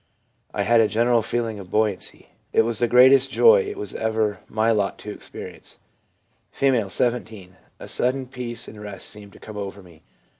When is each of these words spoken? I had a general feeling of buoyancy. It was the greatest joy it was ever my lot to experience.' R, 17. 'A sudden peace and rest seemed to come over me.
I 0.51 0.63
had 0.63 0.81
a 0.81 0.87
general 0.87 1.21
feeling 1.21 1.59
of 1.59 1.69
buoyancy. 1.69 2.29
It 2.53 2.63
was 2.63 2.79
the 2.79 2.87
greatest 2.87 3.29
joy 3.29 3.61
it 3.61 3.77
was 3.77 3.93
ever 3.93 4.39
my 4.49 4.71
lot 4.71 4.97
to 5.05 5.11
experience.' 5.11 5.77
R, 6.59 6.89
17. 6.89 7.55
'A 7.79 7.87
sudden 7.87 8.25
peace 8.25 8.67
and 8.67 8.81
rest 8.81 9.07
seemed 9.09 9.33
to 9.33 9.39
come 9.39 9.57
over 9.57 9.83
me. 9.83 10.01